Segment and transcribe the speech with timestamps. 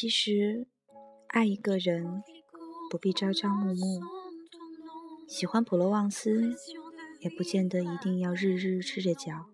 [0.00, 0.68] 其实，
[1.26, 2.22] 爱一个人
[2.88, 4.00] 不必朝朝暮暮，
[5.26, 6.54] 喜欢普罗旺斯
[7.18, 9.46] 也不见得一定要日日赤着脚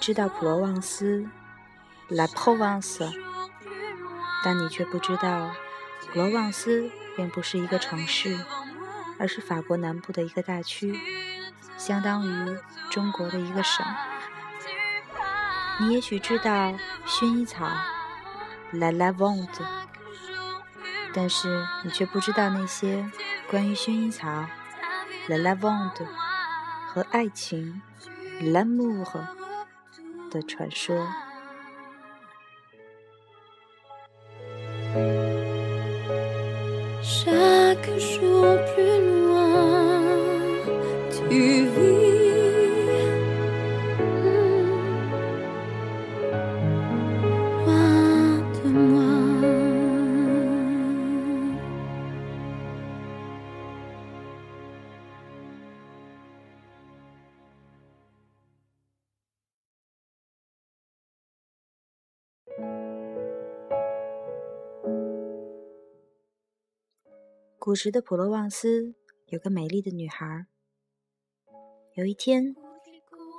[0.06, 1.26] 知道普罗旺斯
[2.10, 3.10] （La Provence），
[4.44, 5.52] 但你却不知道，
[6.12, 8.38] 普罗旺斯并不是一个城市，
[9.18, 11.00] 而是法国南部的一个大区，
[11.78, 12.58] 相当于
[12.90, 13.86] 中国的一个省。
[15.80, 16.74] 你也许知道
[17.08, 17.66] 薰衣草
[18.74, 19.48] （La Lavande），
[21.14, 23.10] 但是你却不知道那些
[23.50, 24.48] 关于薰衣草
[25.30, 26.06] （La Lavande）
[26.90, 27.82] 和爱情。
[28.42, 29.06] l'amour
[30.34, 30.96] 的传说。
[67.64, 68.94] 古时的普罗旺斯
[69.28, 70.48] 有个美丽的女孩。
[71.96, 72.54] 有一天，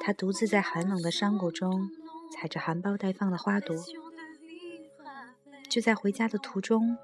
[0.01, 1.91] 她独自在寒冷的山谷中
[2.33, 3.77] 采着含苞待放的花朵。
[5.69, 6.97] 就在回家的途中，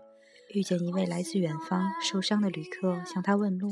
[0.54, 3.68] 遇见一位来自远方受伤的旅客，向她问路。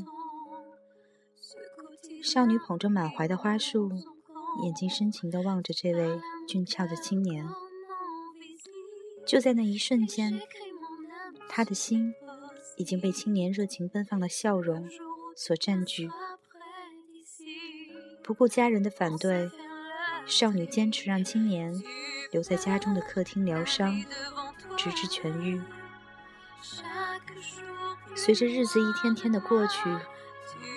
[2.23, 3.91] 少女捧着满怀的花束，
[4.63, 7.49] 眼睛深情地望着这位俊俏的青年。
[9.27, 10.39] 就在那一瞬间，
[11.49, 12.13] 她的心
[12.79, 14.89] 已经被青年热情奔放的笑容
[15.37, 16.11] 所占据。
[18.23, 19.51] 不顾家人的反对，
[20.27, 21.75] 少女坚持让青年
[22.31, 24.03] 留在家中的客厅疗伤，
[24.77, 25.61] 直至痊愈。
[28.15, 29.97] 随着日子一天天的过去，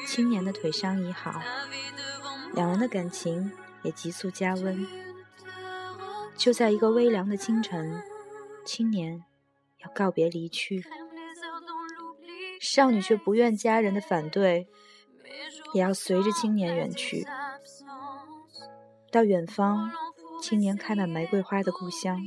[0.07, 1.41] 青年的腿伤已好，
[2.53, 3.51] 两人的感情
[3.83, 4.87] 也急速加温。
[6.37, 8.01] 就在一个微凉的清晨，
[8.65, 9.23] 青年
[9.83, 10.85] 要告别离去，
[12.73, 14.65] 少女却不愿家人的反对，
[15.73, 17.27] 也要随着青年远去。
[19.11, 19.91] 到远方，
[20.41, 22.21] 青年开满玫瑰花的故乡。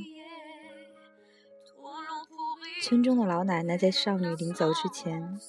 [2.83, 5.39] 村中的老奶奶在少女临走之前，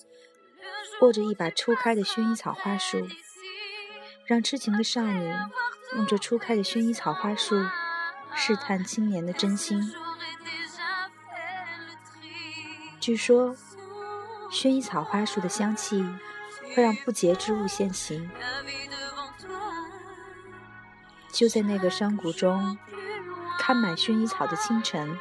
[1.02, 3.06] 握着一把初开的薰衣草花束，
[4.24, 5.30] 让痴情的少女
[5.96, 7.62] 用这初开的薰衣草花束
[8.34, 9.92] 试探青年的真心。
[12.98, 13.54] 据说，
[14.56, 16.02] 薰衣草花束的香气
[16.74, 18.30] 会让不洁之物现形。
[21.30, 22.78] 就在那个山谷中，
[23.58, 25.18] 看满薰衣草的清晨，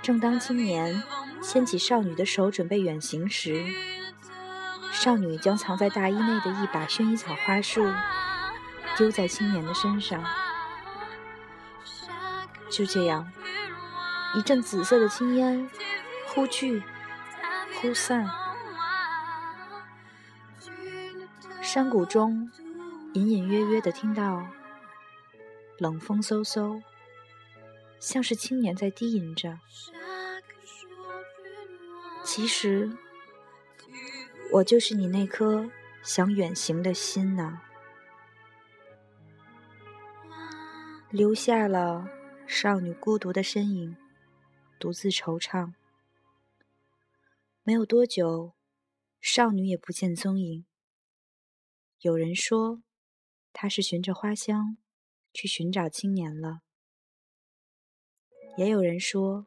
[0.00, 1.02] 正当青年
[1.42, 3.60] 牵起少女的手准备远行时，
[4.92, 7.84] 少女将藏在大衣内的一把薰衣草花束
[8.96, 10.24] 丢在青年的身上。
[12.70, 13.28] 就这样，
[14.36, 15.68] 一阵紫色的青烟
[16.28, 16.84] 忽聚
[17.80, 18.28] 忽散，
[21.62, 22.50] 山谷中
[23.14, 24.46] 隐隐约约的听到。
[25.78, 26.82] 冷风嗖嗖，
[27.98, 29.58] 像是青年在低吟着。
[32.22, 32.90] 其实，
[34.52, 35.70] 我就是你那颗
[36.02, 37.62] 想远行的心呐。
[41.08, 42.06] 留下了
[42.46, 43.96] 少女孤独的身影，
[44.78, 45.72] 独自惆怅。
[47.62, 48.54] 没有多久，
[49.20, 50.64] 少女也不见踪影。
[52.00, 52.82] 有人说，
[53.52, 54.78] 她是循着花香
[55.34, 56.62] 去寻找青年了；
[58.56, 59.46] 也有人说，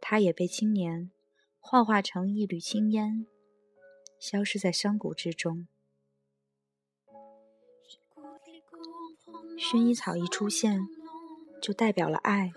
[0.00, 1.10] 她也被青年
[1.60, 3.26] 幻化成一缕青烟，
[4.18, 5.68] 消失在山谷之中。
[9.58, 10.80] 薰衣草一出现，
[11.60, 12.50] 就代表了爱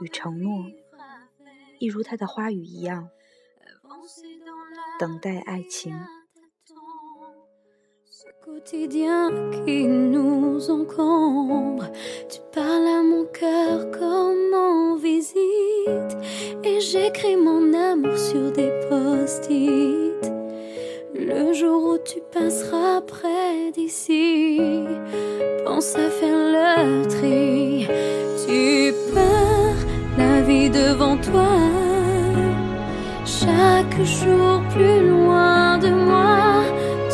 [0.00, 0.70] 与承诺，
[1.80, 3.10] 一如它的花语一样。
[4.99, 5.93] 等待爱情。
[8.09, 11.85] Ce quotidien qui nous encombre,
[12.29, 16.17] tu parles à mon cœur comme en visite,
[16.63, 20.31] et j'écris mon amour sur des post-it.
[21.13, 24.59] Le jour où tu passeras près d'ici,
[25.65, 27.87] pense à faire le tri.
[28.45, 29.81] Tu pars
[30.17, 31.78] la vie devant toi
[33.40, 36.62] chaque jour plus loin de moi,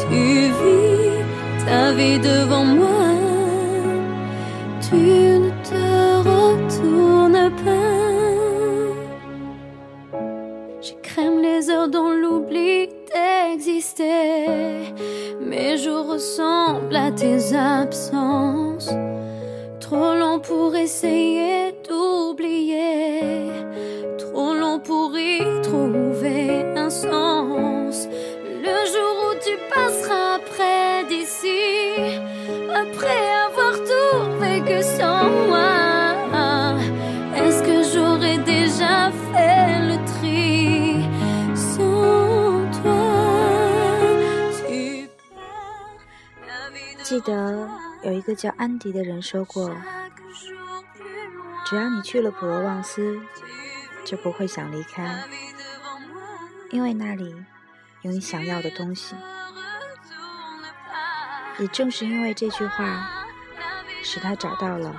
[0.00, 0.16] tu
[0.58, 3.10] vis ta vie devant moi.
[4.88, 4.96] Tu
[5.44, 5.86] ne te
[6.30, 8.06] retournes pas.
[10.86, 14.46] Je crème les heures dont l'oubli d'exister.
[15.40, 18.90] Mes jours ressemblent à tes absences.
[19.80, 23.25] Trop long pour essayer d'oublier.
[48.26, 49.72] 一个叫安迪的人说过
[51.64, 53.20] ：“只要你去了普罗旺斯，
[54.04, 55.22] 就不会想离开，
[56.72, 57.36] 因为那里
[58.02, 59.14] 有你想要的东西。”
[61.60, 63.24] 也正是因为这句话，
[64.02, 64.96] 使他找到了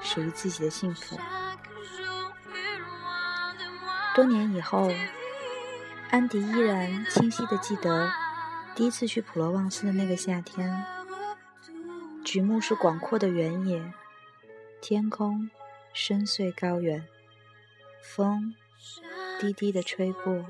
[0.00, 1.18] 属于自己的幸福。
[4.14, 4.88] 多年以后，
[6.12, 8.12] 安迪依然清晰地记得
[8.76, 11.01] 第一次去普罗旺斯的那个夏天。
[12.24, 13.92] 举目是广阔的原野，
[14.80, 15.50] 天空
[15.92, 17.06] 深邃高远，
[18.00, 18.54] 风
[19.40, 20.46] 低低的吹过，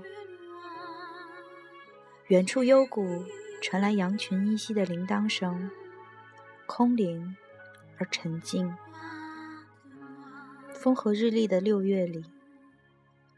[2.28, 3.24] 远处幽谷
[3.62, 5.70] 传来羊群依稀的铃铛声，
[6.66, 7.36] 空灵
[7.98, 8.76] 而沉静。
[10.74, 12.24] 风和日丽的六月里，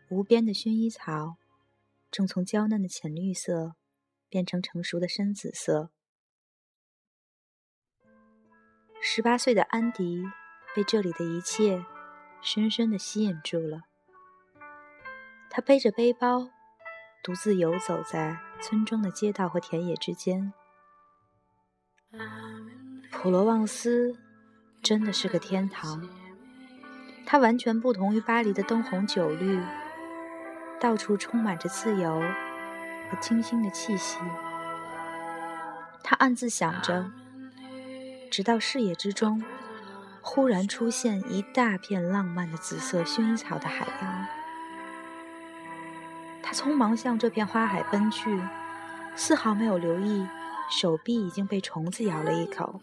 [0.08, 1.36] 无边的薰衣草
[2.10, 3.74] 正从娇嫩的浅绿色
[4.28, 5.90] 变成成熟的深紫色。
[9.06, 10.24] 十八岁的安迪
[10.74, 11.84] 被这里的一切
[12.40, 13.82] 深深的吸引住了。
[15.50, 16.48] 他背着背包，
[17.22, 20.54] 独自游走在村庄的街道和田野之间。
[23.12, 24.16] 普罗旺斯
[24.82, 26.08] 真的是个天堂，
[27.26, 29.62] 它完全不同于巴黎的灯红酒绿，
[30.80, 32.20] 到处充满着自由
[33.10, 34.18] 和清新的气息。
[36.02, 37.12] 他暗自想着。
[38.34, 39.44] 直到视野之中，
[40.20, 44.26] 忽然出现一大片浪漫的紫色薰衣草的海洋。
[46.42, 48.42] 他匆忙向这片花海奔去，
[49.14, 50.26] 丝毫没有留意
[50.68, 52.80] 手臂已经被虫子咬了一口。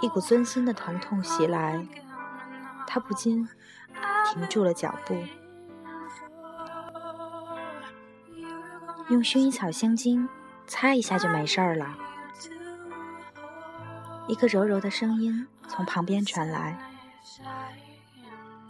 [0.00, 1.86] 一股钻心的疼痛袭来，
[2.86, 3.46] 他不禁
[4.32, 5.14] 停住了脚步，
[9.10, 10.26] 用薰衣草香精
[10.66, 11.98] 擦一下就没事了。
[14.26, 16.78] 一个柔柔的声音从旁边传来。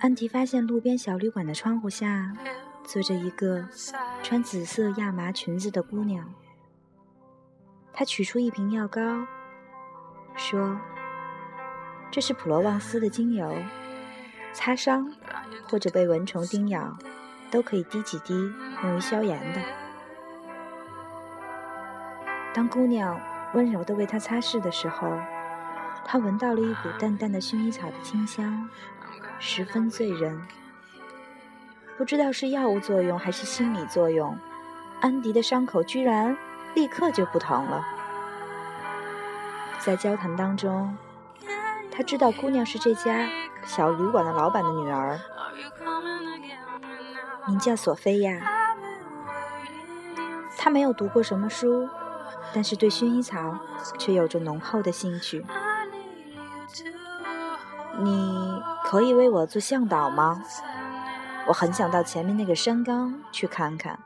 [0.01, 2.33] 安迪发现路边小旅馆的窗户下
[2.85, 3.67] 坐着一个
[4.23, 6.33] 穿紫色亚麻裙子的姑娘。
[7.93, 9.01] 她取出一瓶药膏，
[10.37, 10.79] 说
[12.11, 13.55] ：“这是普罗旺斯的精油，
[14.53, 15.13] 擦伤
[15.69, 16.97] 或者被蚊虫叮咬，
[17.51, 18.35] 都可以滴几滴
[18.83, 19.61] 用于消炎的。”
[22.53, 23.19] 当姑娘
[23.55, 25.09] 温柔地为她擦拭的时候，
[26.05, 28.69] 他闻到了一股淡淡的薰衣草的清香，
[29.39, 30.41] 十分醉人。
[31.97, 34.37] 不知道是药物作用还是心理作用，
[35.01, 36.37] 安迪的伤口居然
[36.75, 37.85] 立刻就不疼了。
[39.79, 40.97] 在交谈当中，
[41.91, 43.29] 他知道姑娘是这家
[43.65, 45.21] 小旅馆的老板的女儿，
[47.47, 48.41] 名叫索菲亚。
[50.57, 51.89] 她没有读过什么书，
[52.55, 53.59] 但是对薰衣草
[53.99, 55.45] 却有着浓厚的兴趣。
[57.99, 60.43] 你可以为我做向导吗？
[61.47, 63.99] 我很想到前面那个山岗去看看。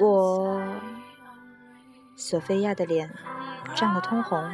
[0.00, 0.60] 我，
[2.16, 3.14] 索菲亚的脸
[3.74, 4.50] 涨得通红。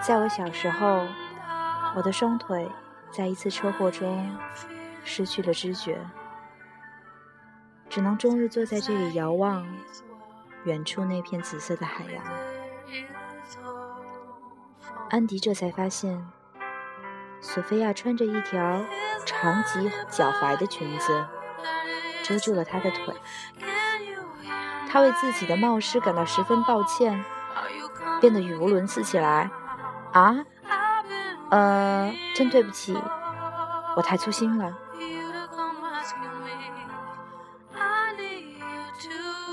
[0.00, 1.06] 在我小时候，
[1.94, 2.70] 我的双腿
[3.10, 4.34] 在一次车祸中
[5.04, 5.98] 失去了知觉，
[7.88, 9.66] 只能终日坐在这里遥望
[10.64, 12.24] 远处那片紫色的海洋。
[15.12, 16.26] 安迪这才发现，
[17.42, 18.82] 索菲亚穿着一条
[19.26, 21.26] 长及脚踝的裙子。
[22.22, 23.14] 遮住了她的腿，
[24.88, 27.22] 他为自己的冒失感到十分抱歉，
[28.22, 29.50] 变得语无伦次起来。
[30.12, 30.36] 啊，
[31.50, 32.96] 呃，真对不起，
[33.96, 34.78] 我太粗心了。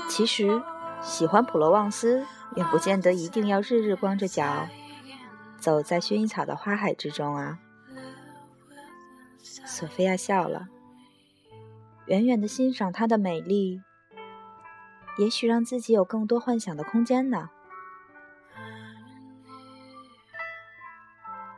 [0.08, 0.62] 其实，
[1.02, 2.24] 喜欢普罗旺斯
[2.54, 4.66] 也不见得一定要日日光着脚
[5.60, 7.60] 走在薰衣草的花海之中啊。
[9.42, 10.68] 索菲亚笑了。
[12.06, 13.80] 远远的欣赏她的美丽，
[15.18, 17.50] 也许让自己有更多幻想的空间呢。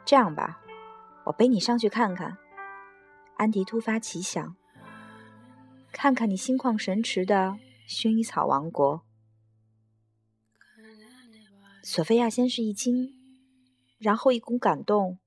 [0.04, 0.60] 这样吧，
[1.24, 2.36] 我背你上去看看。
[3.38, 4.54] 安迪突发奇想，
[5.90, 7.56] 看看你心旷神驰的
[7.88, 9.02] 薰衣草王国。
[11.82, 13.14] 索菲亚先是一惊，
[14.02, 15.20] 然后一股感动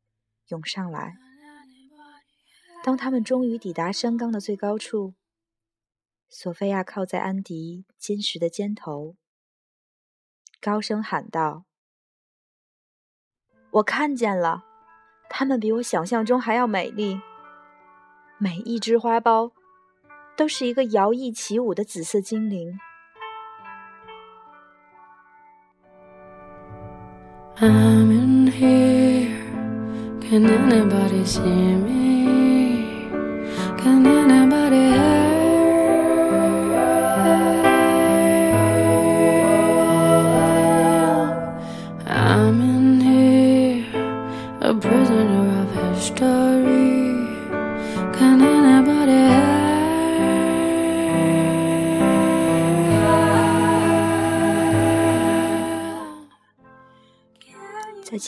[0.48, 1.16] 涌上来。
[2.84, 5.14] 当他们终于抵达山岗的最高处，
[6.28, 9.16] 索菲亚靠在安迪坚实的肩头，
[10.60, 11.64] 高声喊道
[13.72, 14.66] ：“我看见了，
[15.30, 17.22] 它们比我想象中还要美丽。
[18.38, 19.54] 每一只花苞
[20.36, 22.78] 都是一个摇曳起舞的紫色精灵。”
[27.62, 29.30] I'm in here.
[30.28, 33.08] Can anybody see me?
[33.78, 34.45] Can anybody?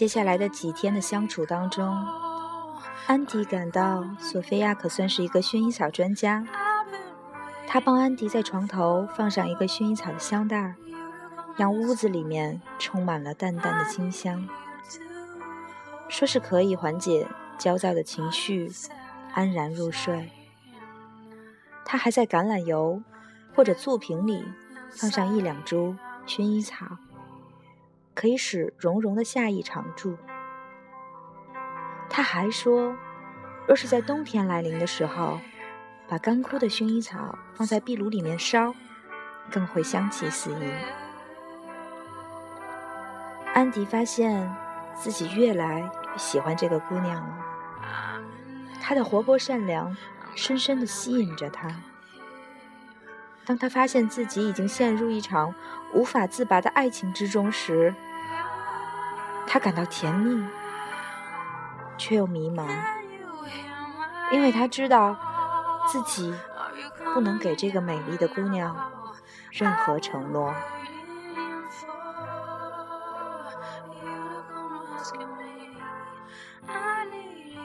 [0.08, 1.94] 接下来的几天的相处当中。
[3.08, 6.48] 安迪感到索菲亚可算是一个薰衣草专家。
[7.68, 10.76] 他帮安迪在床头放上一个薰衣草的香袋，
[11.58, 14.48] 让屋子里面充满了淡淡的清香，
[16.08, 18.72] 说是可以缓解焦躁的情绪，
[19.34, 20.32] 安然入睡。
[21.84, 23.04] 他还在橄榄油
[23.54, 24.42] 或者醋瓶里
[24.90, 26.86] 放上一两株薰衣草，
[28.18, 30.18] 可以使绒绒的夏意常驻。
[32.10, 32.96] 他还说，
[33.68, 35.40] 若是在冬天来临的时候，
[36.08, 38.74] 把干枯的薰衣草放在壁炉里面烧，
[39.52, 40.72] 更会香气四溢。
[43.54, 44.52] 安迪发现
[44.96, 47.38] 自己越来越喜欢这个姑娘了，
[48.82, 49.96] 她的活泼善良
[50.34, 51.70] 深深的吸引着他。
[53.46, 55.54] 当他发现自己已经陷入一场
[55.94, 57.94] 无法自拔的爱情之中时，
[59.48, 60.46] 他感到甜蜜。
[62.00, 62.64] 却又迷茫，
[64.32, 65.18] 因为他知道
[65.88, 66.32] 自己
[67.12, 68.92] 不能给这个美丽的姑娘
[69.50, 70.54] 任何承诺。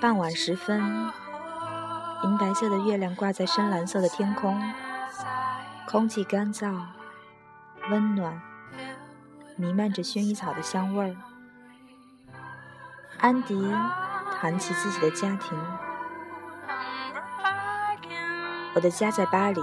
[0.00, 1.12] 傍晚时分，
[2.24, 4.58] 银白色的月亮挂在深蓝色的天空，
[5.86, 6.86] 空气干燥、
[7.90, 8.40] 温暖，
[9.56, 11.16] 弥漫着薰衣草的香味儿。
[13.22, 13.72] 安迪。
[14.40, 15.56] 谈起自己的家庭，
[18.74, 19.60] 我的家在巴黎，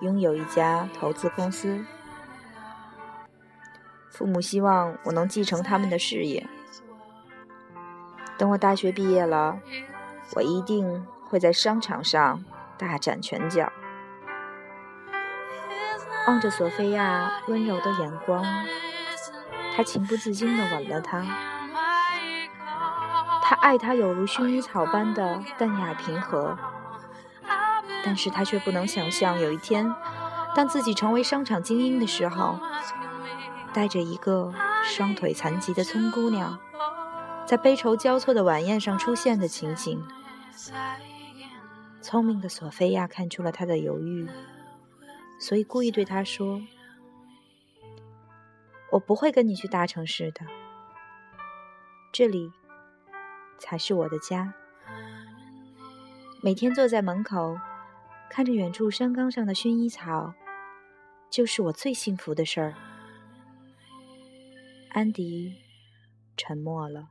[0.00, 1.84] 拥有一家投资公司。
[4.08, 6.46] 父母希望我能继承他们的事业。
[8.38, 9.60] 等我大学毕业了，
[10.34, 12.42] 我一定会在商场上
[12.78, 13.70] 大展拳脚。
[16.26, 18.42] 望着索菲亚温柔的眼光，
[19.76, 21.26] 他情不自禁地吻了她。
[23.48, 26.58] 他爱她有如薰衣草般的淡雅平和，
[28.04, 29.90] 但是他却不能想象有一天，
[30.54, 32.58] 当自己成为商场精英的时候，
[33.72, 34.52] 带着一个
[34.84, 36.58] 双腿残疾的村姑娘，
[37.46, 40.06] 在悲愁交错的晚宴上出现的情景。
[42.02, 44.28] 聪明的索菲亚看出了他的犹豫，
[45.40, 46.60] 所以故意对他说
[48.92, 50.42] ：“我不会跟你去大城市的，
[52.12, 52.52] 这里
[53.58, 54.54] 才是我的家。
[56.42, 57.58] 每天坐在门口，
[58.30, 60.32] 看着远处山岗上的薰衣草，
[61.30, 62.74] 就是我最幸福的事儿。
[64.90, 65.54] 安迪
[66.36, 67.10] 沉默了。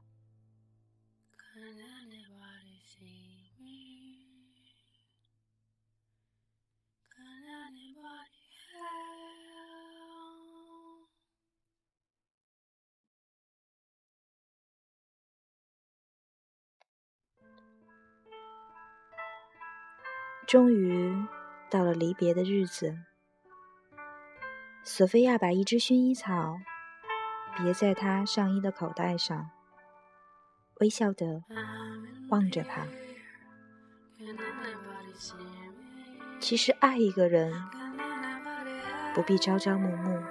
[20.48, 21.14] 终于
[21.70, 22.98] 到了离别的日子，
[24.82, 26.58] 索菲亚把一支薰衣草
[27.58, 29.50] 别在她上衣的口袋上，
[30.80, 31.44] 微笑的
[32.30, 32.88] 望着他。
[36.40, 37.54] 其实爱一个人
[39.14, 40.24] 不必朝朝暮暮，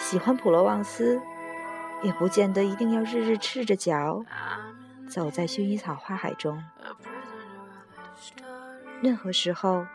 [0.00, 1.20] 喜欢普罗旺斯
[2.02, 4.24] 也不见得一定要日日赤着脚
[5.08, 6.60] 走在薰衣草花海中。
[9.04, 9.86] 任何时候，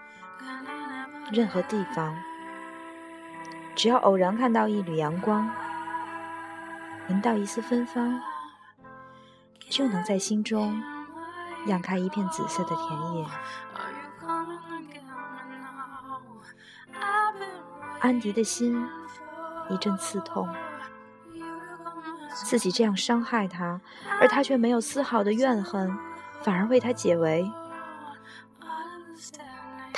[1.32, 2.16] 任何地方，
[3.74, 5.50] 只要偶然看到一缕阳光，
[7.08, 8.22] 闻到一丝芬芳，
[9.68, 10.80] 就能在心中
[11.66, 13.26] 漾开一片紫色的田野。
[18.02, 18.88] 安迪的心
[19.72, 20.48] 一阵刺痛，
[22.32, 23.82] 自己这样伤害他，
[24.22, 25.98] 而他却没有丝毫的怨恨，
[26.44, 27.52] 反而为他解围。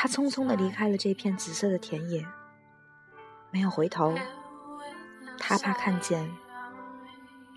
[0.03, 2.25] 他匆匆地离开了这片紫色的田野，
[3.51, 4.15] 没有回头。
[5.37, 6.27] 他怕看见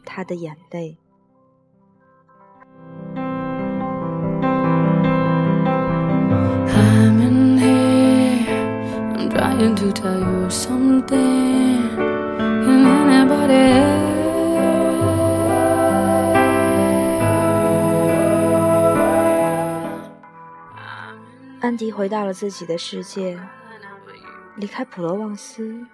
[0.05, 0.99] 他的眼泪。
[21.75, 23.37] 安迪回到了自己的世界，
[24.55, 25.85] 离开普罗旺斯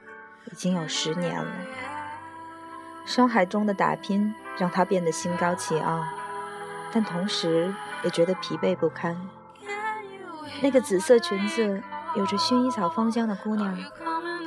[0.45, 1.51] 已经有十年了。
[3.07, 6.05] 商海中的打拼让他变得心高气傲，
[6.93, 9.17] 但同时也觉得疲惫不堪。
[10.61, 11.83] 那个紫色裙子、
[12.15, 13.75] 有着薰衣草芳香的姑娘，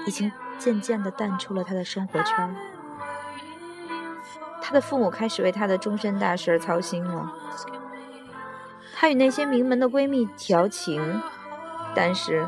[0.06, 2.56] 已经渐渐地淡出了他的生活圈。
[4.62, 7.34] 他的父母开始为他的终身大事而操心了。
[9.04, 11.22] 她与那些名门的闺蜜调情，
[11.94, 12.48] 但是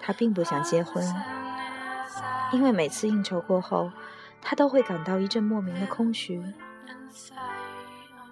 [0.00, 1.04] 她并不想结婚，
[2.52, 3.90] 因为每次应酬过后，
[4.40, 6.40] 她都会感到一阵莫名的空虚。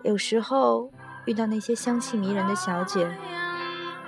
[0.05, 0.93] 有时候
[1.25, 3.13] 遇到那些香气迷人的小姐，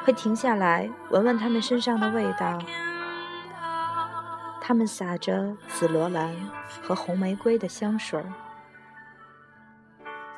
[0.05, 2.61] 会停下来闻闻她们身上的味道，
[4.61, 6.33] 她们洒着紫罗兰
[6.81, 8.25] 和红玫瑰的香水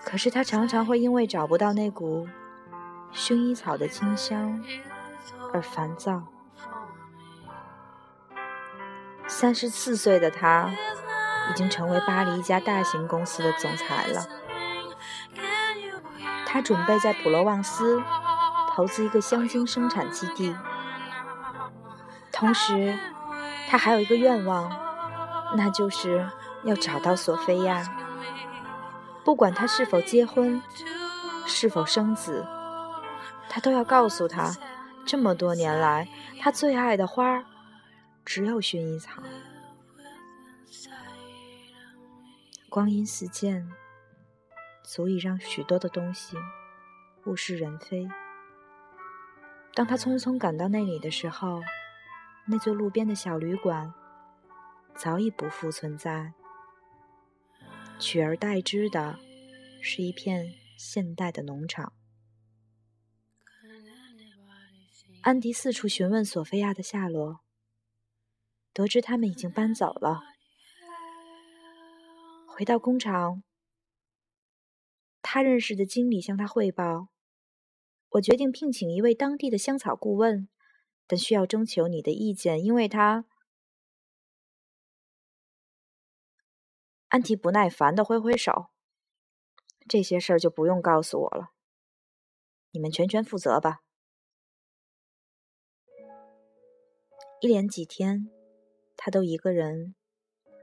[0.02, 2.26] 可是她常常会因为找不到那股。
[3.14, 4.62] 薰衣草的清香
[5.52, 6.22] 而烦躁。
[9.26, 10.70] 三十四岁的他，
[11.50, 14.26] 已经成为巴黎一家大型公司的总裁了。
[16.46, 18.02] 他准备在普罗旺斯
[18.68, 20.54] 投资一个香精生产基地。
[22.30, 22.98] 同时，
[23.68, 24.70] 他还有一个愿望，
[25.56, 26.28] 那就是
[26.64, 27.82] 要找到索菲亚。
[29.24, 30.62] 不管他是否结婚，
[31.46, 32.46] 是否生子。
[33.54, 34.52] 他都要告诉他，
[35.06, 36.08] 这么多年来，
[36.40, 37.44] 他最爱的花
[38.24, 39.22] 只有薰衣草。
[42.68, 43.70] 光阴似箭，
[44.82, 46.36] 足以让许多的东西
[47.26, 48.08] 物是人非。
[49.72, 51.62] 当他匆匆赶到那里的时候，
[52.46, 53.94] 那座路边的小旅馆
[54.96, 56.32] 早已不复存在，
[58.00, 59.16] 取而代之的
[59.80, 61.92] 是一片现代的农场。
[65.24, 67.40] 安迪四处询问索菲亚的下落，
[68.74, 70.20] 得知他们已经搬走了。
[72.46, 73.42] 回到工厂，
[75.22, 77.08] 他认识的经理向他汇报
[78.10, 80.46] ：“我决定聘请一位当地的香草顾问，
[81.06, 83.24] 但需要征求你的意见，因为他……”
[87.08, 88.66] 安迪不耐烦的挥挥手
[89.88, 91.54] ：“这些事儿就不用告诉我了，
[92.72, 93.80] 你们全权负责吧。”
[97.44, 98.30] 一连几天，
[98.96, 99.94] 他都一个人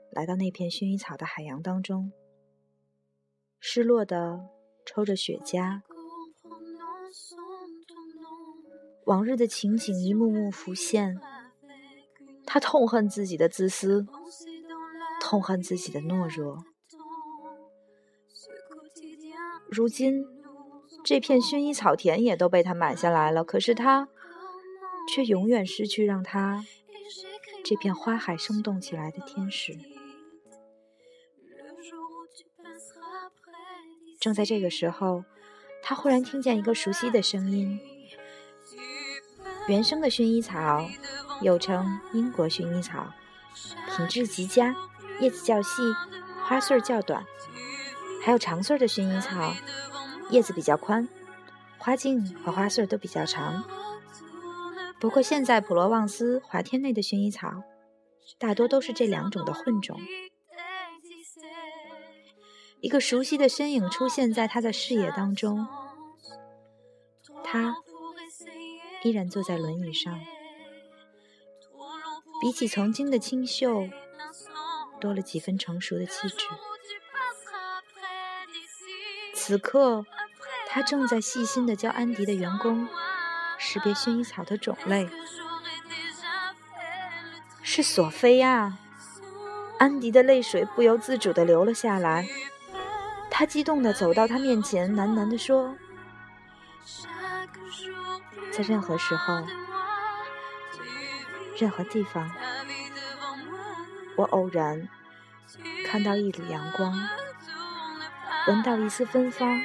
[0.10, 2.12] 来到那片薰衣草的海洋当中，
[3.60, 4.50] 失落的
[4.84, 5.82] 抽着雪茄。
[9.06, 11.22] 往日的情景一幕幕浮现，
[12.48, 14.08] 他痛恨自己的自私，
[15.22, 16.64] 痛恨自己的懦弱。
[19.70, 20.26] 如今，
[21.04, 24.10] 这片薰衣草田也都被他买下来了，可是他
[25.12, 26.66] 却永远失去让他
[27.66, 29.78] 这片花海生动起来的天使。
[34.22, 35.26] 正在这个时候，
[35.84, 37.78] 他忽然听见一个熟悉的声音。
[39.68, 40.88] 原生的薰衣草，
[41.42, 43.12] 又称英国薰衣草，
[43.96, 44.74] 品质极佳，
[45.20, 45.82] 叶子较细，
[46.46, 47.26] 花穗较短。
[48.24, 49.54] 还有长穗的薰衣草，
[50.30, 51.10] 叶子比较宽，
[51.78, 53.64] 花茎和花穗都比较长。
[55.02, 57.64] 不过现在普罗旺斯华天内的薰衣草，
[58.38, 60.00] 大多都是这两种的混种。
[62.82, 65.68] 一个熟悉的身影出现在他的视野当中，
[67.44, 67.78] 他
[69.02, 70.20] 依然坐在轮椅上，
[72.40, 73.90] 比起曾经的清秀，
[75.00, 76.46] 多了几分成熟的气质。
[79.34, 80.06] 此刻，
[80.68, 82.88] 他正在细心的教安迪的员工
[83.64, 85.08] 识别薰衣草的种类。
[87.62, 88.74] 是索菲亚，
[89.78, 92.28] 安迪的泪水不由自主的流了下来。
[93.30, 95.76] 他激动的走到他面前，喃喃的说
[98.52, 99.46] ：“在任何时候，
[101.56, 102.30] 任何地方，
[104.18, 104.90] 我偶然
[105.86, 106.94] 看到一缕阳光。”
[108.48, 109.62] 闻到一丝芬芳，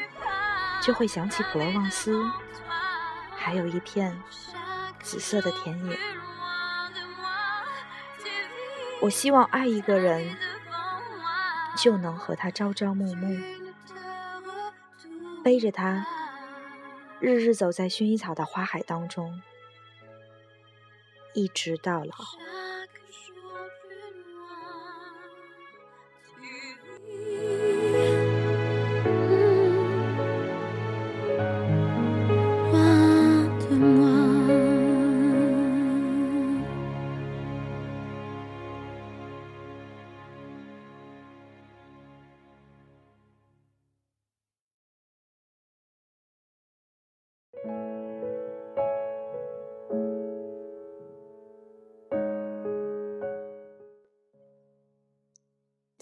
[0.82, 2.22] 就会想起普罗旺斯，
[3.46, 4.20] 还有一片
[5.00, 5.96] 紫色的田野。
[9.00, 10.36] 我希望爱一个人，
[11.78, 13.40] 就能和他朝朝暮暮，
[15.44, 16.04] 背着他，
[17.20, 19.40] 日日走在薰衣草的花海当中，
[21.32, 22.16] 一直到老。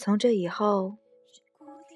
[0.04, 0.98] 从这以后，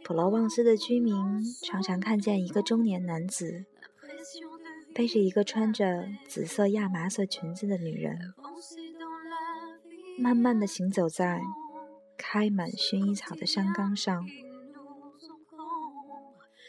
[0.02, 3.66] 普罗旺斯的居民常常看见一个中年男子
[4.94, 8.32] 背着一个穿着紫色亚麻色裙子的女人，
[10.16, 11.42] 慢慢的行走在
[12.16, 14.26] 开满薰衣草的山岗上。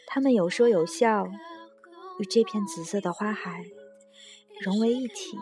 [0.07, 1.25] 他们有说有笑，
[2.19, 3.63] 与这片紫色的花海
[4.59, 5.37] 融为一体，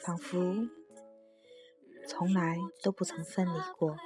[0.00, 0.68] 仿佛
[2.06, 3.96] 从来都不曾分离过。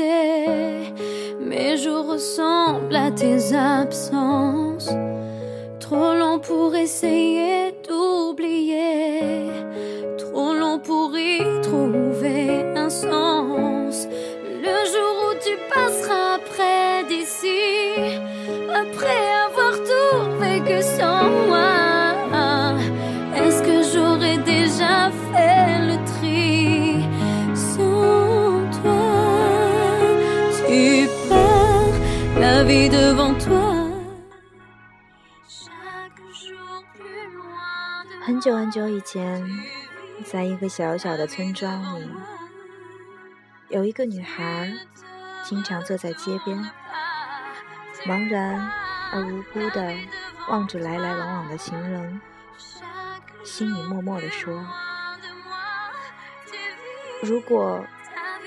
[0.00, 0.94] D'exister.
[1.40, 4.90] Mes jours ressemblent à tes absences
[5.78, 9.19] Trop long pour essayer d'oublier,
[38.22, 39.44] 很久很久以前，
[40.24, 42.08] 在一个小小的村庄里，
[43.68, 44.72] 有一个女孩，
[45.44, 46.70] 经常坐在街边，
[48.04, 48.70] 茫然
[49.12, 49.94] 而无辜地
[50.48, 52.20] 望着来来往往的行人，
[53.44, 54.66] 心里默默地说
[57.22, 57.84] ：“如果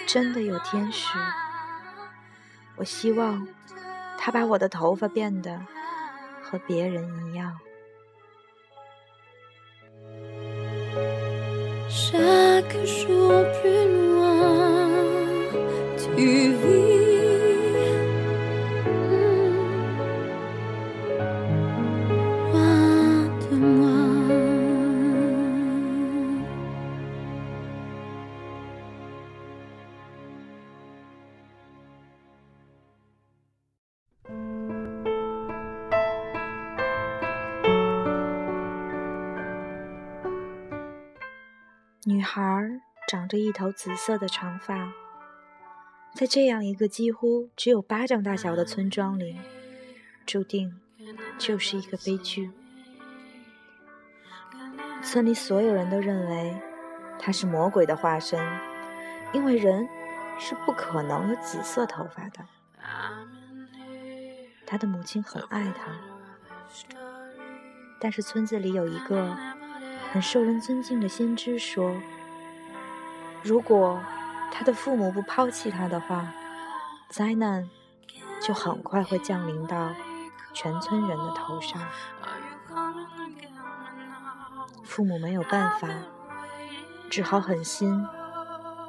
[0.07, 1.17] 真的有天使，
[2.77, 3.47] 我希望
[4.17, 5.61] 他把我的头发变得
[6.41, 7.59] 和别人一样。”
[11.89, 14.89] Chaque jour plus loin,
[15.97, 16.92] tu vis.
[43.53, 44.91] 一头紫色的长发，
[46.15, 49.37] 在这样一个几乎只有巴掌大小的村庄里，
[50.25, 50.81] 注定
[51.37, 52.49] 就是一个悲剧。
[55.03, 56.57] 村里所有人都认为
[57.19, 58.43] 他是魔鬼的化身，
[59.33, 59.87] 因为人
[60.39, 62.43] 是不可能有紫色头发的。
[64.65, 65.91] 他的母亲很爱他，
[67.99, 69.37] 但是村子里有一个。
[70.11, 71.99] 很受人尊敬的先知说
[73.43, 74.01] ：“如果
[74.51, 76.33] 他的父母不抛弃他的话，
[77.09, 77.69] 灾难
[78.41, 79.93] 就很快会降临到
[80.53, 81.81] 全村人的头上。
[84.83, 85.89] 父母没有办法，
[87.09, 88.07] 只好狠心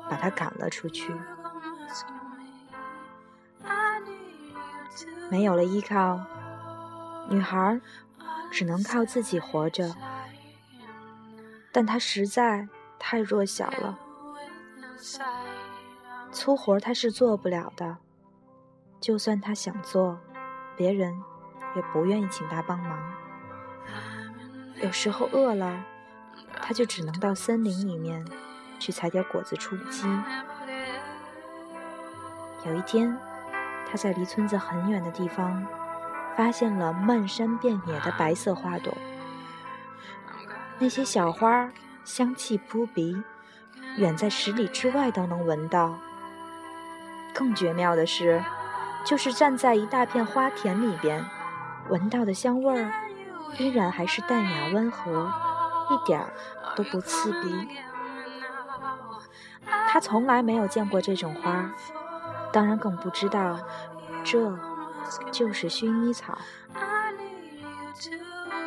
[0.09, 1.12] 把他赶了出去。
[5.31, 6.21] 没有了依靠，
[7.29, 7.81] 女孩
[8.53, 9.95] 只能靠自己活着。”
[11.73, 12.69] 但他实在
[13.01, 13.99] 太弱小了，
[16.33, 17.99] 粗活他是做不了的。
[19.01, 20.19] 就算他想做，
[20.77, 21.23] 别人
[21.77, 22.99] 也不愿意请他帮忙。
[24.81, 25.85] 有时候饿了，
[26.61, 28.27] 他就只能到森林里面
[28.79, 30.07] 去采点果子充饥。
[32.64, 33.14] 有一天，
[33.87, 35.67] 他在离村子很远的地方，
[36.35, 38.93] 发现了漫山遍野的白色花朵。
[40.79, 41.71] 那些小花
[42.05, 43.23] 香气扑鼻，
[43.96, 45.98] 远在十里之外都能闻到。
[47.33, 48.42] 更绝妙的是，
[49.04, 51.24] 就是站在一大片花田里边，
[51.88, 52.92] 闻到的香味儿
[53.59, 55.33] 依然还是淡雅温和，
[55.90, 56.33] 一点儿
[56.76, 57.68] 都不刺鼻。
[59.88, 61.70] 他从来没有见过这种花，
[62.52, 63.59] 当然更不知道
[64.22, 64.59] 这
[65.30, 66.38] 就是薰衣草。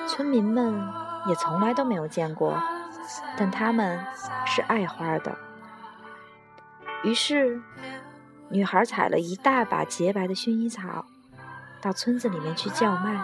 [0.08, 1.08] 村民们。
[1.28, 2.58] 也从来都没有见过，
[3.38, 4.06] 但他们
[4.46, 5.38] 是爱花的。
[7.04, 7.62] 于是，
[8.50, 11.06] 女孩采了一大把洁白的薰衣草，
[11.82, 13.24] 到村子里面去叫卖。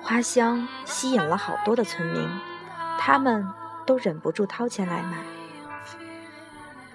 [0.00, 2.30] 花香吸引了好多的村民，
[2.98, 3.46] 他们
[3.84, 5.18] 都忍不住掏钱来买。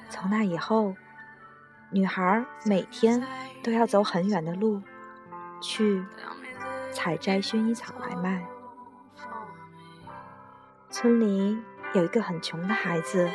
[0.10, 0.96] 从那以后，
[1.90, 3.22] 女孩每天
[3.62, 4.82] 都要走很远的路，
[5.62, 6.06] 去
[6.94, 8.46] 采摘薰衣草来卖。
[10.92, 11.58] 村里
[11.94, 13.30] 有一个很穷的孩子，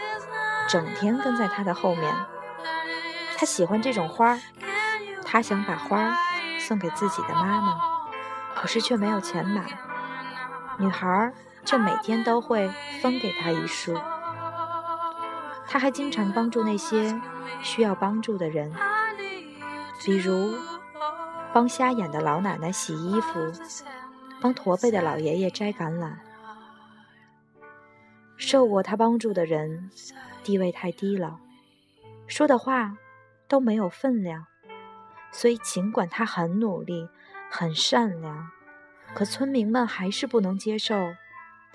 [0.69, 2.15] 整天跟在他的后面。
[3.39, 4.39] 他喜欢这种花，
[5.25, 6.15] 他想把花
[6.61, 7.81] 送给自己的妈妈，
[8.55, 9.65] 可是却没有钱买。
[10.79, 11.33] 女孩
[11.65, 13.99] 就每天都会分给他一束。
[15.67, 17.19] 他还经常帮助那些
[17.63, 18.73] 需要帮助的人，
[20.05, 20.55] 比如
[21.55, 23.53] 帮瞎眼的老奶奶洗衣服，
[24.43, 26.13] 帮驼背的老爷爷摘橄榄。
[28.47, 29.91] 受过他帮助的人，
[30.45, 31.41] 地位太低了，
[32.29, 32.97] 说的话
[33.49, 34.47] 都没有分量，
[35.33, 37.09] 所以尽管他很努力、
[37.51, 38.49] 很善良，
[39.17, 40.95] 可村民们还是不能接受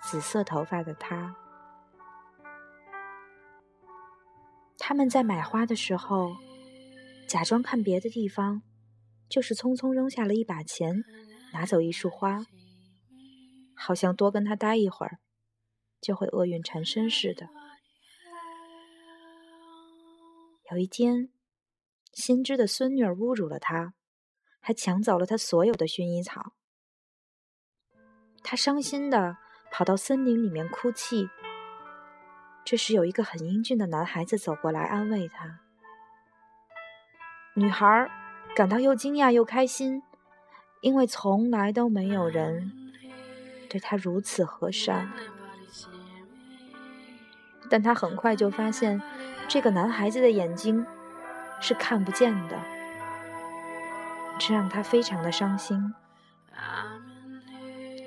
[0.01, 1.35] 紫色头发的他。
[4.77, 6.37] 他们在买花的时候，
[7.27, 8.61] 假装看别的地方，
[9.27, 11.03] 就是匆匆扔下了一把钱，
[11.51, 12.45] 拿走一束花，
[13.75, 15.19] 好像多跟他待一会儿。
[16.01, 17.47] 就会厄运缠身似的。
[20.71, 21.29] 有一天，
[22.13, 23.93] 先知的孙女儿侮辱了他，
[24.59, 26.53] 还抢走了他所有的薰衣草。
[28.43, 29.37] 他伤心的
[29.71, 31.29] 跑到森林里面哭泣。
[32.65, 35.59] 这时，有一个很英俊的男孩子走过来安慰他。
[37.53, 38.09] 女孩
[38.55, 40.01] 感到又惊讶又开心，
[40.81, 42.71] 因为从来都没有人
[43.69, 45.11] 对她如此和善。
[47.71, 49.01] 但他很快就发现，
[49.47, 50.85] 这个男孩子的眼睛
[51.61, 52.57] 是看不见的，
[54.37, 55.95] 这让他非常的伤心。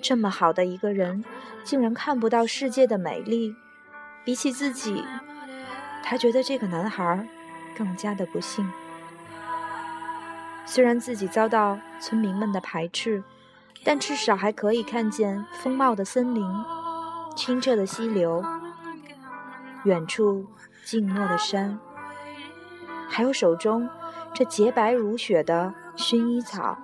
[0.02, 1.24] 这么好的一个人，
[1.64, 3.56] 竟然看不到世界的美丽。
[4.22, 5.02] 比起自己，
[6.02, 7.26] 他觉得这个男孩
[7.74, 8.70] 更加的不幸。
[10.66, 13.22] 虽然自己遭到村民们的排斥，
[13.82, 16.46] 但至少还可以看见风貌的森林、
[17.34, 18.44] 清澈的溪流。
[19.84, 20.46] 远处
[20.84, 21.78] 静默的山，
[23.08, 23.88] 还有手中
[24.32, 26.76] 这洁白如雪的薰衣草。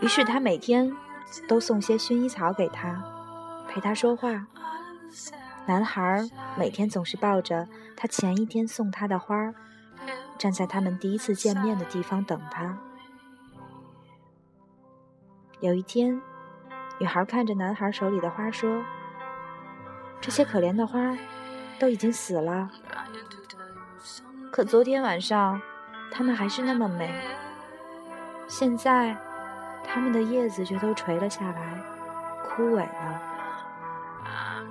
[0.00, 0.94] 于是他每天
[1.48, 3.02] 都送些薰衣草给他，
[3.66, 4.46] 陪他说话。
[5.66, 9.54] 男孩每天总是抱着他前一天送他的花，
[10.36, 12.78] 站在他们第一次见面的地方等他。
[15.60, 16.20] 有一天，
[16.98, 18.84] 女孩看着男孩手里的花说。
[20.20, 21.14] 这些可怜的花
[21.78, 22.70] 都已经死了，
[24.50, 25.60] 可昨天晚上
[26.10, 27.14] 它们还是那么美。
[28.46, 29.16] 现在，
[29.84, 31.82] 它们的叶子却都垂了下来，
[32.44, 33.20] 枯萎了。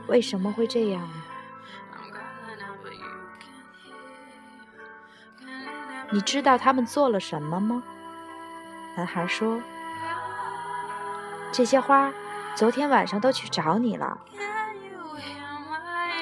[0.08, 1.13] 为什么会这样呢？
[6.12, 7.82] 你知道他们做了什么吗？
[8.96, 9.60] 男孩说
[11.52, 12.13] ：“这些花
[12.54, 14.20] 昨天晚上都去找你了。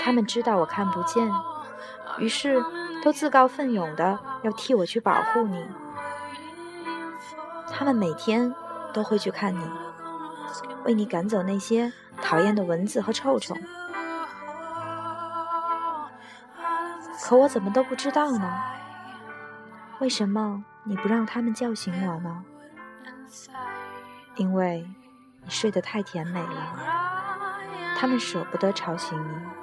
[0.03, 1.31] 他们知道我看不见，
[2.17, 2.61] 于是
[3.03, 5.65] 都自告奋勇的要替我去保护你。
[7.69, 8.53] 他们每天
[8.91, 9.63] 都会去看你，
[10.85, 13.57] 为你赶走那些讨厌的蚊子和臭虫。
[17.23, 18.51] 可我怎么都不知道呢？
[19.99, 22.43] 为什么你不让他们叫醒我呢？”
[24.35, 24.89] 因为
[25.43, 26.75] 你睡得太甜美了，
[27.95, 29.60] 他们舍不得吵醒你。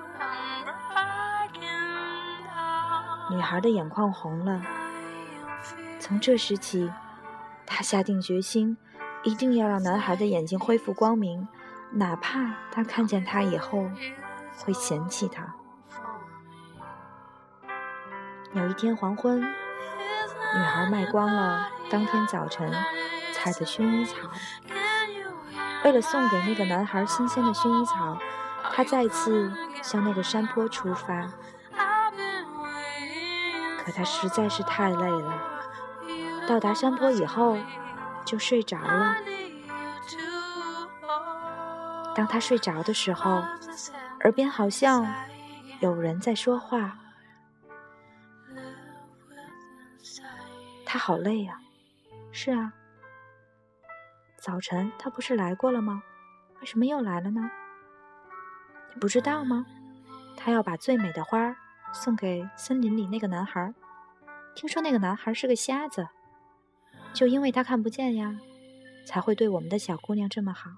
[3.30, 4.62] 女孩的眼眶红了。
[5.98, 6.92] 从这时起，
[7.66, 8.76] 她下定决心，
[9.22, 11.46] 一定要让男孩的眼睛恢复光明，
[11.92, 13.90] 哪怕他看见她以后
[14.64, 15.54] 会嫌弃她。
[18.52, 19.46] 有一天黄昏，女
[20.64, 22.72] 孩卖光了当天早晨。
[23.40, 24.16] 采的薰衣草，
[25.84, 28.18] 为了送给那个男孩新鲜的薰衣草，
[28.74, 31.28] 他再次向那个山坡出发。
[33.88, 35.42] 可他实在是太累了，
[36.46, 37.56] 到达山坡以后
[38.22, 39.16] 就睡着了。
[42.14, 43.42] 当他睡着的时候，
[44.20, 45.10] 耳边好像
[45.80, 46.98] 有人在说话。
[50.84, 51.58] 他好累啊，
[52.30, 52.74] 是啊。
[54.36, 56.02] 早晨他不是来过了吗？
[56.60, 57.50] 为什么又来了呢？
[58.92, 59.64] 你不知道吗？
[60.36, 61.56] 他要把最美的花
[61.92, 63.74] 送给森林里那个男孩。
[64.54, 66.08] 听说那个男孩是个瞎子，
[67.14, 68.38] 就因为他看不见呀，
[69.06, 70.70] 才会对我们的小姑娘这么好。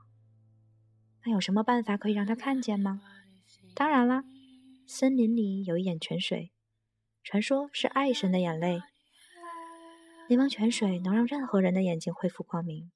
[1.25, 3.01] 那有什么办法可以让他看见吗？
[3.75, 4.25] 当然啦，
[4.87, 6.53] 森林里有一眼泉水，
[7.23, 8.83] 传说是爱神的眼泪。
[10.29, 12.91] 那汪泉水能让任何人的眼睛恢复光明。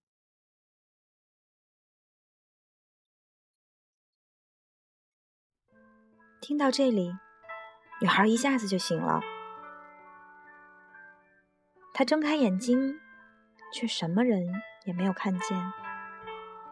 [6.41, 7.11] 听到这里，
[8.01, 9.21] 女孩一下子就醒了。
[11.95, 12.99] 她睁开眼睛，
[13.73, 15.73] 却什么人也没有看见。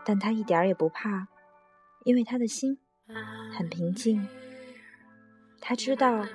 [0.04, 1.28] 但她一点也不怕，
[2.04, 2.78] 因为她的心
[3.56, 4.26] 很平静。
[5.60, 6.26] 她知道，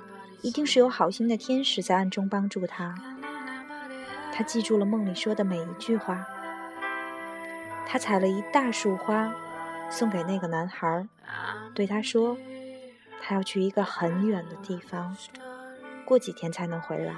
[0.41, 2.95] 一定是有好心的天使在暗中帮助她。
[4.31, 6.25] 她记住了梦里说的每一句话。
[7.85, 9.33] 她采了一大束花，
[9.89, 11.07] 送给那个男孩，
[11.75, 12.37] 对他说。
[13.27, 15.13] 他要去一个很远的地方，
[16.05, 17.13] 过几天才能回来。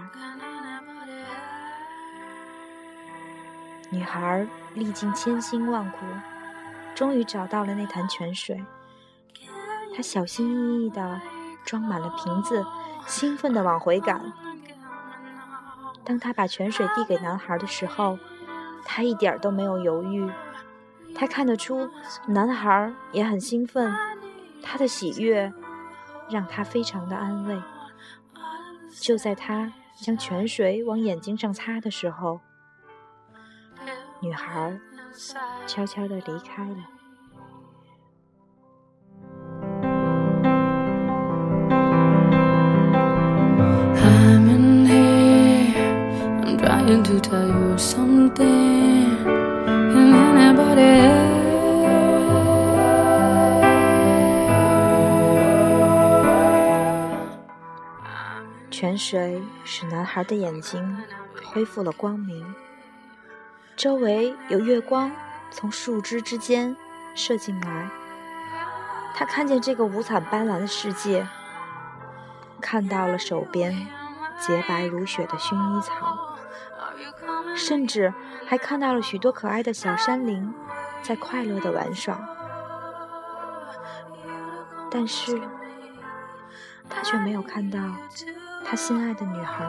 [3.91, 5.97] 女孩历尽千辛万苦，
[6.95, 8.65] 终于找到了那潭泉水。
[9.95, 11.21] 她小心翼翼地
[11.63, 12.65] 装满了瓶子，
[13.05, 14.33] 兴奋地往回赶。
[16.03, 18.17] 当她把泉水递给男孩的时候，
[18.83, 20.27] 她一点都没有犹豫。
[21.13, 21.87] 她看得出
[22.25, 23.95] 男孩也很兴奋，
[24.63, 25.53] 他的喜悦。
[26.29, 27.61] 让他非常的安慰。
[28.99, 32.39] 就在他将泉水往眼睛上擦的时候，
[34.19, 34.77] 女孩
[35.65, 36.75] 悄悄的离开了。
[58.79, 61.03] 泉水使男孩的眼睛
[61.43, 62.55] 恢复了光明。
[63.75, 65.11] 周围有月光
[65.51, 66.73] 从树枝之间
[67.13, 67.89] 射进来，
[69.13, 71.27] 他看见这个五彩斑斓的世界，
[72.61, 73.85] 看到了手边
[74.39, 76.37] 洁白如雪的薰衣草，
[77.57, 78.13] 甚至
[78.47, 80.53] 还看到了许多可爱的小山林
[81.01, 82.17] 在快乐的玩耍。
[84.89, 85.37] 但是，
[86.89, 87.77] 他却没有看到。
[88.65, 89.65] 他心爱的女孩，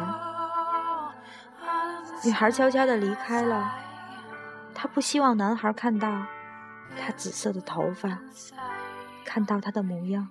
[2.25, 3.73] 女孩悄悄地离开了。
[4.75, 6.09] 他不希望男孩看到
[6.99, 8.19] 她紫色的头发，
[9.25, 10.29] 看到她的模样。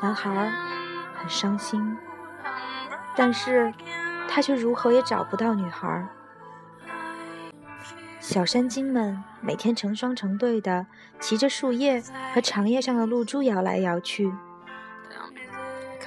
[0.00, 0.52] 男孩
[1.16, 1.96] 很伤心，
[3.16, 3.72] 但是
[4.28, 6.06] 他却如何也找不到女孩。
[8.20, 10.86] 小山精们每天成双成对的
[11.18, 12.02] 骑着树叶
[12.34, 14.32] 和长叶上的露珠摇来摇去，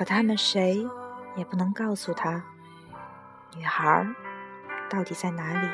[0.02, 0.84] 可他们谁
[1.36, 2.42] 也不能告诉他，
[3.56, 4.04] 女孩
[4.90, 5.70] 到底在哪里。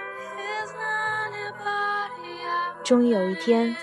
[2.84, 3.74] 终于有一天，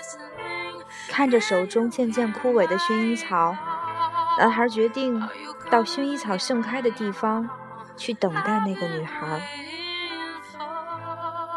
[1.09, 3.55] 看着手中渐渐枯萎的薰衣草，
[4.37, 5.19] 男孩决定
[5.71, 7.49] 到薰衣草盛开的地方
[7.97, 9.41] 去等待那个女孩。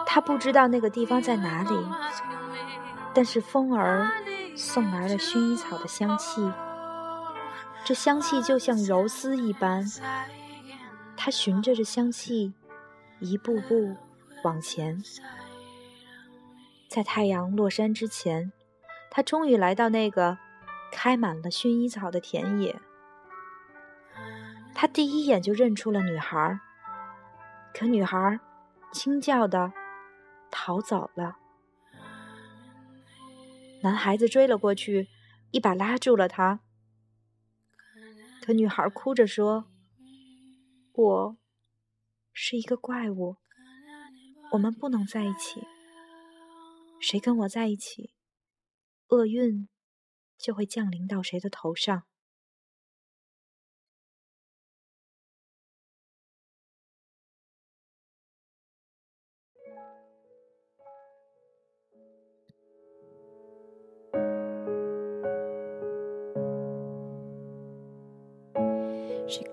[0.07, 1.87] 他不知道那个地方在哪里，
[3.13, 4.11] 但是风儿
[4.57, 6.51] 送来了薰衣草的香气，
[7.89, 9.83] 这香气就像柔丝一般。
[11.17, 12.53] 他循着这香气，
[13.19, 13.97] 一步步
[14.45, 15.03] 往前。
[16.87, 18.53] 在太阳落山之前，
[19.11, 20.37] 他终于来到那个
[20.93, 22.79] 开满了薰衣草的田野。
[24.75, 26.61] 他第一眼就认出了女孩，
[27.73, 28.39] 可女孩
[28.93, 29.73] 轻叫的。
[30.51, 31.39] 逃走了，
[33.81, 35.09] 男孩子追了过去，
[35.53, 36.61] 一把拉住了她。
[38.49, 39.71] 可女孩哭着说
[40.95, 41.37] ：“我
[42.33, 43.37] 是一个怪物，
[44.53, 45.61] 我们不能在一起。
[46.99, 48.15] 谁跟我在一起，
[49.09, 49.69] 厄运
[50.39, 52.05] 就会降临到谁的头上。”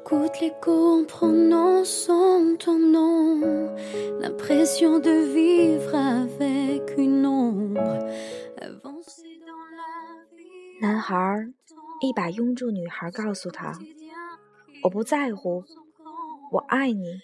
[0.05, 3.41] J'écoute l'écho en prononçant ton nom,
[4.19, 7.81] l'impression de vivre avec une ombre.
[8.61, 10.79] Avancer dans la vie.
[10.79, 11.51] 男孩
[12.01, 13.79] 一把拥住女孩，告诉她
[14.85, 15.63] ：“我不在乎，
[16.51, 17.21] 我爱你。”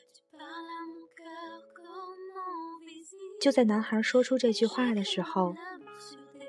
[3.40, 5.54] 就在男孩说出这句话的时候，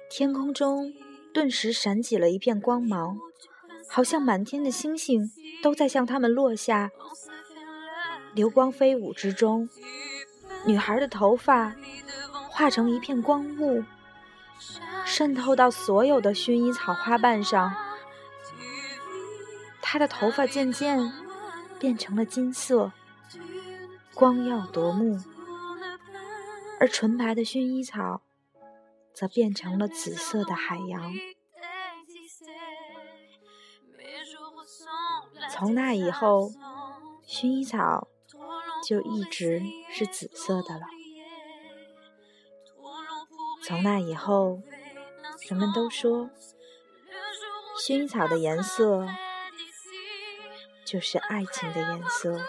[0.09, 0.95] 天空中
[1.35, 3.19] 顿时闪起了一片光芒。
[3.89, 5.31] 好像满天的星星
[5.63, 6.91] 都在向他们落下，
[8.35, 9.69] 流光飞舞之中，
[10.67, 11.75] 女孩的头发
[12.51, 13.83] 化成一片光雾，
[15.05, 17.73] 渗透到所有的薰衣草花瓣上。
[19.81, 21.13] 她的头发渐渐
[21.79, 22.91] 变成了金色，
[24.15, 25.19] 光耀夺目，
[26.81, 28.23] 而纯白的薰衣草
[29.15, 31.13] 则变成了紫色的海洋。
[35.63, 36.51] 从那以后，
[37.25, 38.09] 薰衣草
[38.85, 40.81] 就一直是紫色的了。
[43.65, 44.61] 从那以后，
[45.49, 46.29] 人们都说，
[47.79, 49.07] 薰衣草的颜色
[50.85, 52.41] 就是爱情的颜色。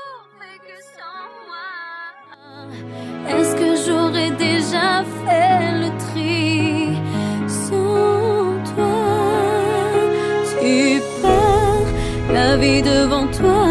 [12.81, 13.67] Devant toi.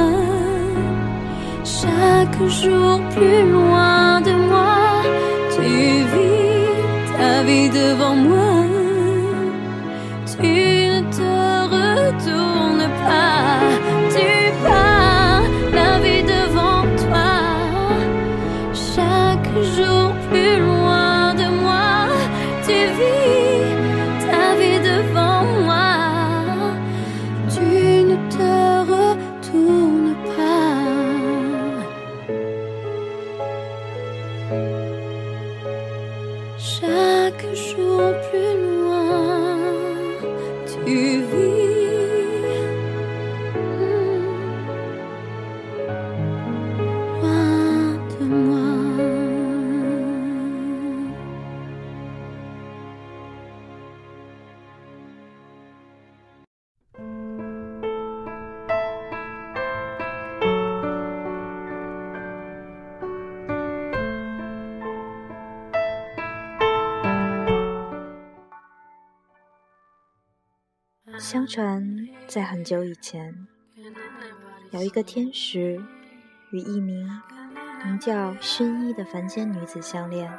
[1.64, 5.02] Chaque jour plus loin de moi,
[5.54, 5.62] tu
[6.12, 8.41] vis ta vie devant moi.
[71.42, 73.48] 相传，在很久以前，
[74.70, 75.82] 有一个天使
[76.52, 77.20] 与一名
[77.84, 80.32] 名叫薰衣的凡间女子相恋，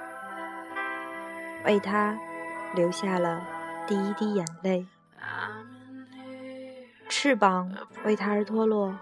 [1.66, 2.18] 为她
[2.74, 3.46] 流下了
[3.86, 4.88] 第一滴眼泪，
[7.10, 7.70] 翅膀
[8.06, 8.98] 为她而脱落。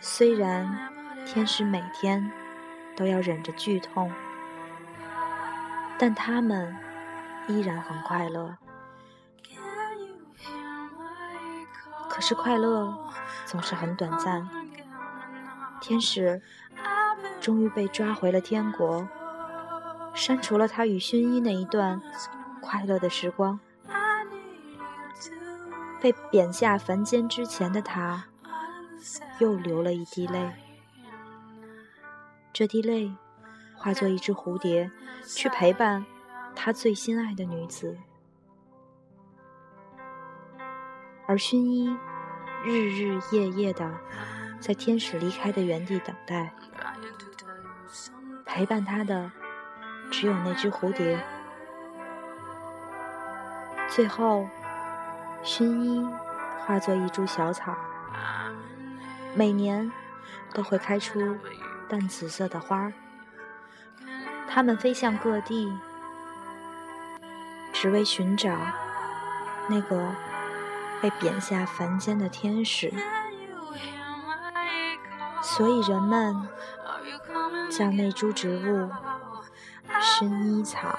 [0.00, 0.88] 虽然
[1.26, 2.32] 天使每天
[2.96, 4.10] 都要忍着剧痛，
[5.98, 6.74] 但他们
[7.48, 8.56] 依然很快乐。
[12.20, 12.94] 可是快乐
[13.46, 14.46] 总是很短暂。
[15.80, 16.42] 天使
[17.40, 19.08] 终于被抓回了天国，
[20.12, 21.98] 删除了他与薰衣那一段
[22.60, 23.58] 快乐的时光。
[25.98, 28.26] 被贬下凡间之前的他，
[29.38, 30.52] 又流了一滴泪。
[32.52, 33.10] 这滴泪
[33.74, 34.90] 化作一只蝴蝶，
[35.26, 36.04] 去陪伴
[36.54, 37.96] 他最心爱的女子。
[41.26, 41.96] 而薰衣
[42.64, 43.90] 日日夜夜的
[44.60, 46.52] 在天使离开的原地等待，
[48.44, 49.30] 陪伴他的
[50.10, 51.22] 只有那只蝴蝶。
[53.88, 54.48] 最后。
[55.42, 56.06] 薰衣
[56.58, 57.74] 化作一株小草，
[59.34, 59.90] 每年
[60.52, 61.34] 都会开出
[61.88, 62.92] 淡紫色的花儿。
[64.46, 65.72] 它们飞向各地，
[67.72, 68.54] 只为寻找
[69.66, 70.14] 那个
[71.00, 72.92] 被贬下凡间的天使。
[75.42, 76.36] 所以人们
[77.70, 78.88] 叫那株植物
[80.00, 80.98] 薰衣草。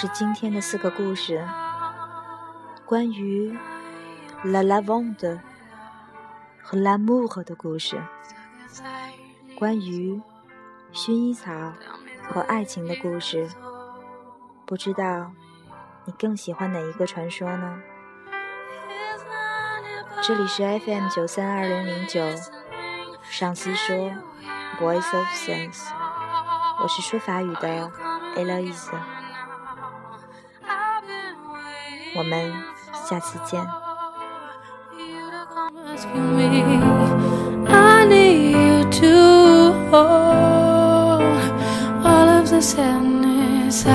[0.00, 1.44] 是今天的四个故事，
[2.84, 3.52] 关于
[4.44, 5.40] La Lavande
[6.62, 8.00] 和 L'amour 的故事。
[9.56, 10.22] 关于
[10.92, 11.72] 薰衣草
[12.30, 13.50] 和爱情的故事，
[14.64, 15.32] 不知道
[16.04, 17.82] 你更喜欢哪一个传说呢？
[20.22, 22.22] 这里是 FM 九三二零零九，
[23.20, 24.12] 上司说
[24.78, 25.88] ，Voice of Sense，
[26.84, 27.90] 我是说法语的
[28.36, 28.92] Eloise，
[32.14, 32.52] 我们
[33.08, 33.66] 下次见。
[39.92, 41.22] all,
[42.04, 43.86] all of the sadness